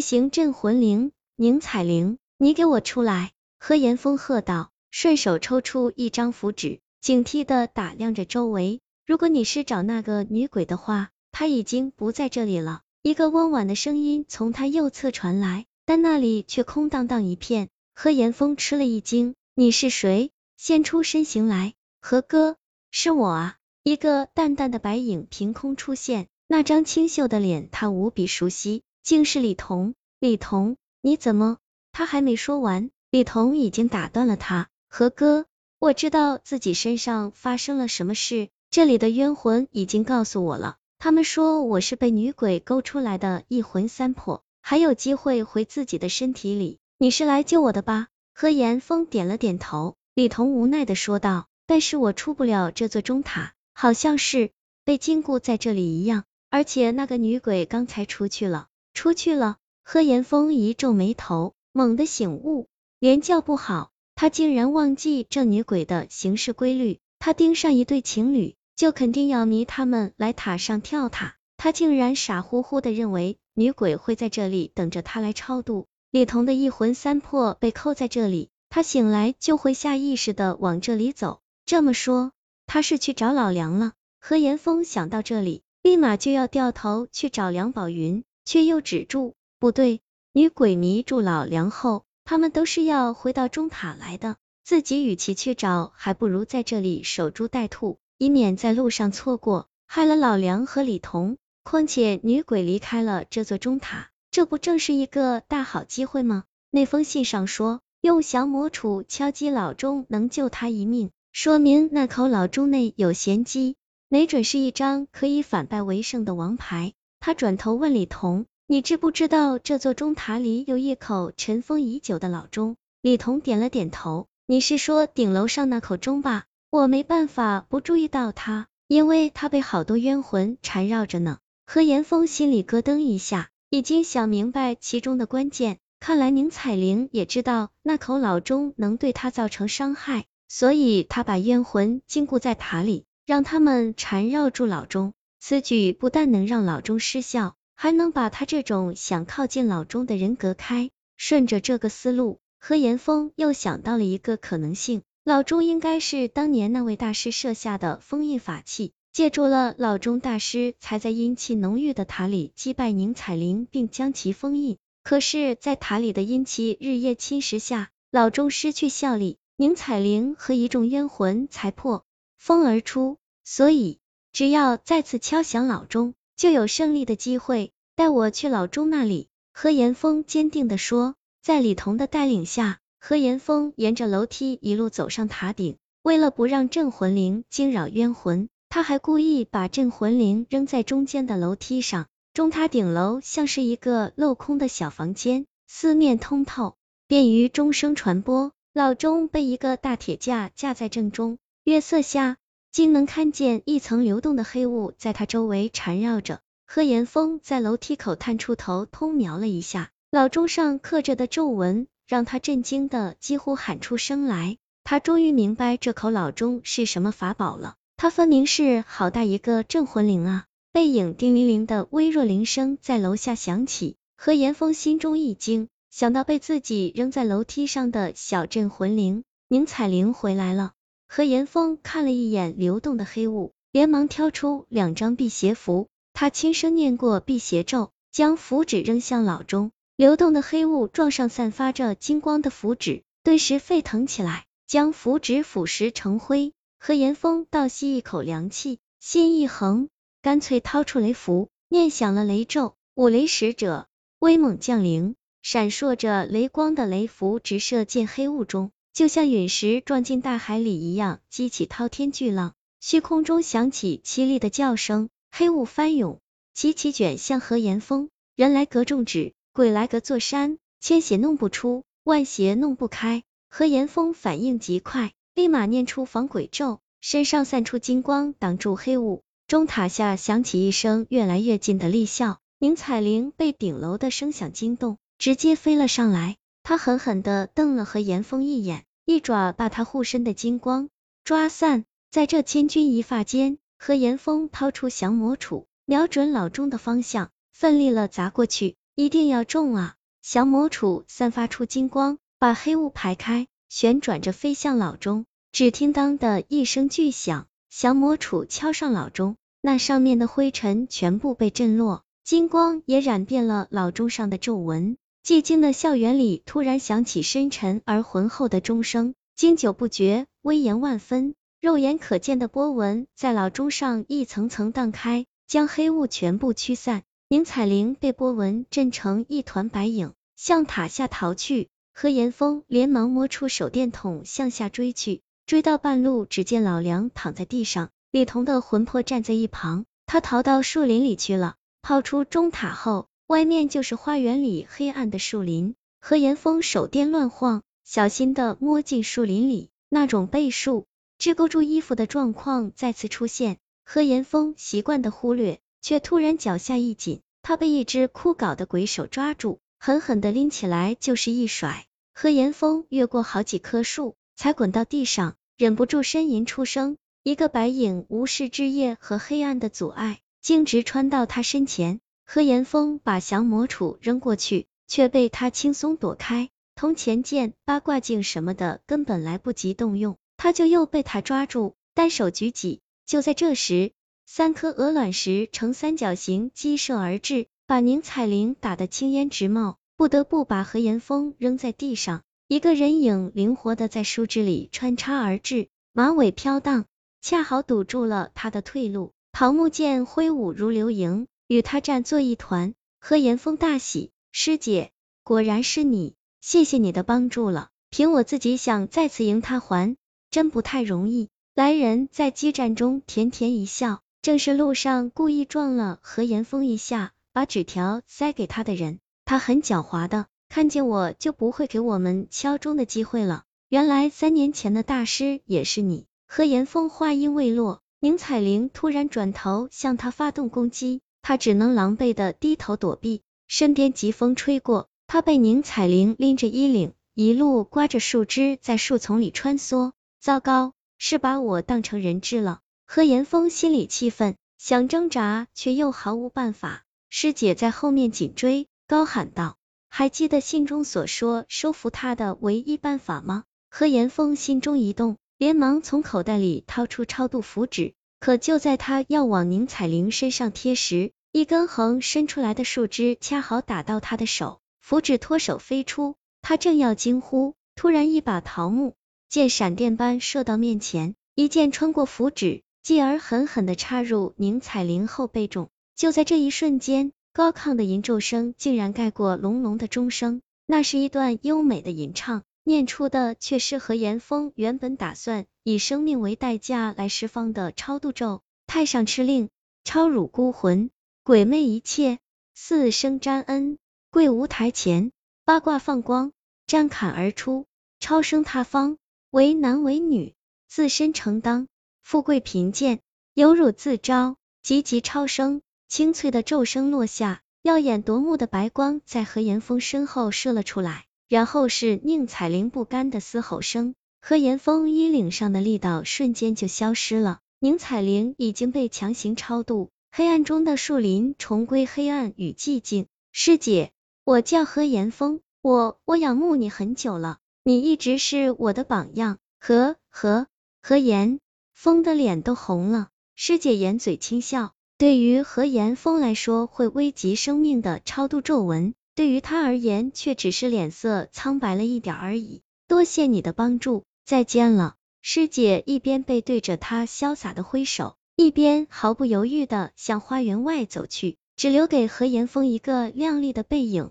[0.00, 3.32] 行镇魂铃，宁采铃，你给我出来！
[3.58, 8.80] 何岩峰喝道，顺手抽出一张符纸，警惕的打量着周围。
[9.06, 12.82] 如果你是找那个女鬼的话，她已经不在这里了。
[13.02, 17.68] 一个温婉的声音从他右侧传来，但那里却空荡荡一片。
[17.94, 20.32] 何岩峰吃了一惊，你是谁？
[20.56, 22.56] 现出身形来，何哥，
[22.90, 23.56] 是我啊！
[23.84, 29.94] 一个淡淡的白影凭空出现，那张清秀的脸他无比熟悉，竟是李彤。
[30.18, 31.58] 李彤，你怎么？
[31.92, 32.90] 他还没说完。
[33.12, 35.46] 李彤已经打断了他，何哥，
[35.78, 48.08] 我知道自己身上发生了什么事，这里的冤魂已经告诉我了，他们说我是被女鬼勾出来的一魂三魄，还有机会回自己的身体里，你是来救我的吧？
[48.34, 54.50] 何岩峰点了点头，李彤无奈的说道，但是我出不了这座钟塔，好像是
[54.84, 59.58] 被禁锢在这里一样，而且那个女鬼刚才出去了，出去了。
[59.84, 62.66] 何岩峰一皱眉头，猛地醒悟。
[62.98, 66.98] 连叫不好，他竟然忘记这女鬼的行事规律。
[67.18, 71.36] 他盯上一对情侣，就肯定要迷他们来塔上跳塔。
[71.58, 75.86] 他竟然傻乎乎的认为女鬼会在这里等着他来超度。
[76.10, 81.40] 李彤的一魂三魄被扣在这里，他醒来就会下意识的往这里走。
[81.66, 82.32] 这么说，
[82.66, 83.92] 他是去找老梁了。
[84.18, 89.34] 何岩峰想到这里，立马就要掉头去找梁宝云，却又止住。
[89.60, 90.00] 不对，
[90.32, 92.04] 女鬼迷住老梁后。
[92.28, 101.36] 他们都是要回到中塔来的，自己与其去找，还不如在这里守株待兔，以免在路上错过，害了老梁和李彤。
[101.62, 106.42] 况且女鬼离开了这座中塔，这不正是一个大好机会吗？
[106.72, 113.76] 那封信上说，用降魔杵敲击老钟能救他一命，说明那口老钟内有玄机，
[114.08, 116.92] 没准是一张可以反败为胜的王牌。
[117.20, 118.46] 他转头问李彤。
[118.68, 122.74] 你知不知道这座钟塔里有一口尘封已久的老钟？
[123.00, 124.26] 李彤点了点头。
[124.46, 126.46] 你是说顶楼上那口钟吧？
[126.70, 131.38] 我没办法不注意到它，因为它被好多冤魂缠绕着呢。
[131.64, 135.78] 何岩峰心里咯噔一下，已经想明白其中的关键。
[136.00, 145.12] 看来宁采玲也知道那口老钟能对他造成伤害，所以他把冤魂禁锢在塔里，让他们缠绕住老钟。
[145.38, 147.54] 此举不但能让老钟失效。
[147.78, 150.90] 还能把他这种想靠近老钟的人隔开。
[151.18, 164.78] 顺着这个思路，何岩峰又想到了一个可能性：老钟应该是当年那位大师设下的封印法器，借助了老钟大师，才在阴气浓郁的塔里击败宁采玲，并将其封印。
[165.02, 172.06] 可是，在塔里的阴气日夜侵蚀下，老钟失去效力，宁采玲和一众冤魂才破
[172.38, 173.18] 风而出。
[173.44, 174.00] 所以，
[174.36, 176.12] 只要再次敲响老钟。
[176.36, 177.72] 就有胜利的机会。
[177.94, 179.28] 带我去老钟那里。
[179.54, 181.14] 何岩峰坚定的说。
[181.42, 185.78] 在李彤的带领下，何岩峰沿着楼梯一路走上塔顶。
[186.02, 192.06] 为了不让镇魂铃惊扰冤魂，他还故意把镇魂铃扔在中间的楼梯上。
[192.34, 196.76] 钟塔顶楼像是一个镂空的小房间，四面通透，
[197.06, 198.52] 便于钟声传播。
[198.74, 202.36] 老钟被一个大铁架架在正中，月色下。
[202.76, 206.40] 竟能看见一层流动的黑雾在他周围缠绕着。
[206.66, 214.58] 何岩峰在楼梯口探出头，偷瞄了一下，老钟上刻着的皱纹，让他震惊的几乎喊出声来。
[214.84, 220.44] 他终于明白这口老钟是什么法宝了，它分明是好大一个镇魂铃啊！
[220.70, 230.72] 背影叮铃铃的微弱铃声在楼下响起，何岩峰心中一惊，想到被自己扔在楼梯上的小镇魂铃，宁采玲回来了。
[231.06, 239.70] 何岩峰看了一眼流动的黑雾，连忙挑出两张辟邪符，他轻声念过辟邪咒，将符纸扔向老钟。
[239.96, 246.52] 流动的黑雾撞上散发着金光的符纸，顿时沸腾起来，将符纸腐蚀成灰。
[246.78, 249.88] 何岩峰倒吸一口凉气，心一横，
[250.20, 252.74] 干脆掏出雷符，念响了雷咒。
[252.94, 253.86] 五雷使者
[254.18, 258.70] 威猛降临，闪烁着雷光的雷符直射进黑雾中。
[258.96, 262.54] 就像陨石撞进大海里一样，激起滔天巨浪。
[262.80, 266.18] 虚空中响起凄厉的叫声，黑雾翻涌，
[266.54, 268.08] 齐齐卷向何岩峰。
[268.36, 273.22] 人来隔众指，鬼来隔座山，千邪弄不出，万邪弄不开。
[273.50, 279.22] 何岩峰反应极快，立马念出防鬼咒，身上散出金光，挡住黑雾。
[279.46, 282.38] 钟塔下响起一声越来越近的厉笑。
[282.58, 286.38] 宁采玲被顶楼的声响惊动，直接飞了上来。
[286.68, 288.82] 他狠狠的瞪了何岩峰一眼。
[289.04, 290.88] 一爪把他护身的金光
[291.22, 298.74] 抓散，在这千钧一发间，何岩峰掏出降魔杵，瞄准老钟的方向，奋力了砸过去。
[298.96, 299.94] 一定要中啊！
[300.22, 305.24] 降魔杵散发出金光，把黑雾排开，旋转着飞向老钟。
[305.52, 314.96] 只听当的一声巨响，降魔杵敲上老钟，那上面的灰尘全部被震落，金光也染遍了老钟上的皱纹。
[315.26, 321.34] 寂静的校园里突然响起深沉而浑厚的钟声，经久不绝，威严万分。
[321.60, 327.02] 肉眼可见的波纹在老钟上一层层荡开，将黑雾全部驱散。
[327.28, 331.70] 宁采玲被波纹震成一团白影，向塔下逃去。
[331.92, 335.22] 何岩峰连忙摸出手电筒向下追去。
[335.44, 339.86] 追到半路，只见老梁躺在地上，李彤的魂魄站在一旁。
[340.06, 341.56] 他逃到树林里去了。
[341.82, 345.74] 跑出钟塔后，外面就是花园里黑暗的树林。
[346.00, 350.86] 何岩峰手电乱晃，小心的摸进树林里，那种被树
[351.18, 353.58] 支勾住衣服的状况再次出现。
[353.84, 361.86] 何岩峰习惯的忽略，却突然脚下一紧，他被一只枯槁的鬼手抓住，狠狠的拎起来就是一甩。
[362.14, 364.14] 何岩峰越过好几棵树。
[364.38, 366.98] 才滚到地上，忍不住呻吟出声。
[367.22, 372.00] 一个白影无视枝叶和黑暗的阻碍，径直穿到他身前。
[372.28, 376.50] 何岩峰把降魔杵扔过去，却被他轻松躲开。
[376.74, 382.80] 铜钱剑、八卦镜什么的根本来不及动用，他就又被他抓住，单手举起。
[383.06, 383.92] 就在这时，
[384.26, 392.22] 三颗鹅卵石呈三角形激射而至，把宁采玲打得青烟直冒，不得不把何岩峰扔在地上。
[392.48, 396.86] 一个人影灵活的在树枝里穿插而至，马尾飘荡，
[397.22, 399.12] 恰好堵住了他的退路。
[399.32, 402.74] 桃木剑挥舞如流萤，与他战作一团。
[402.98, 404.90] 何岩峰大喜，师姐，
[405.22, 407.68] 果然是你，谢谢你的帮助了。
[407.90, 409.96] 凭我自己想再次赢他还
[410.30, 411.28] 真不太容易。
[411.54, 418.98] 来人在激战中甜甜一笑，正是路上故意撞了何岩峰一下，把纸条塞给他的人。
[419.24, 420.26] 他很狡猾的。
[420.48, 423.42] 看见我就不会给我们敲钟的机会了。
[423.68, 426.06] 原来三年前的大师也是你。
[426.26, 433.20] 何岩峰话音未落，宁采玲突然转头向他发动攻击，他只能狼狈的低头躲避。
[433.48, 439.90] 身边疾风吹过，他被宁采玲拎着衣领，一路刮着树枝在树丛里穿梭。
[440.20, 442.60] 糟糕，是把我当成人质了。
[442.86, 446.84] 何岩峰心里气愤，想挣扎却又毫无办法。
[447.10, 449.56] 师姐在后面紧追，高喊道。
[449.88, 453.42] 还记得信中所说收服他的唯一办法吗？
[453.68, 457.94] 何岩峰心中一动，连忙从口袋里掏出超度符纸。
[458.20, 466.14] 可就在他要往宁采玲身上贴时，一根横伸出来的树枝恰好打到他的手，符纸脱手飞出。
[466.40, 468.94] 他正要惊呼，突然一把桃木
[469.28, 475.68] 剑闪电般射到面前，一剑穿过符纸，继而狠狠的插入宁采玲后背中。
[475.94, 477.12] 就在这一瞬间。
[477.34, 488.40] 高亢的吟咒声竟然盖过隆隆的钟声，那是一段优美的吟唱，念出的却是何岩峰原本打算以生命为代价来释放的超度咒。
[488.66, 489.50] 太上敕令，
[489.84, 490.88] 超辱孤魂，
[491.26, 492.20] 鬼魅一切，
[492.54, 493.78] 四生沾恩，
[494.12, 495.10] 跪无台前，
[495.44, 496.30] 八卦放光，
[496.68, 497.66] 战砍而出，
[497.98, 498.96] 超生他方，
[499.30, 500.36] 为男为女，
[500.68, 501.66] 自身承当，
[502.04, 503.00] 富贵贫贱，
[503.34, 505.62] 有辱自招，急急超生。
[505.88, 513.96] 清脆的咒声落下，耀眼夺目的白光在何岩峰身后射了出来，然后是宁采玲不甘的嘶吼声。
[514.20, 519.90] 何岩峰衣领上的力道瞬间就消失了，宁采玲已经被强行超度。
[520.16, 523.04] 黑暗中的树林重归黑暗与寂静。
[523.32, 523.92] 师姐，
[524.24, 529.36] 我叫何岩峰，我我仰慕你很久了，你一直是我的榜样。
[529.60, 530.46] 何何
[530.80, 531.38] 何岩
[531.74, 534.72] 峰的脸都红了，师姐掩嘴轻笑。
[534.96, 542.62] 对于何岩峰来说，会危及生命的超度皱纹，对于他而言却只是脸色苍白了一点而已。
[542.88, 545.84] 多谢你的帮助，再见了，师姐。
[545.84, 554.10] 一边背对着他潇洒的挥手，一边毫不犹豫的向花园外走去，只留给何岩峰一个靓丽的背影。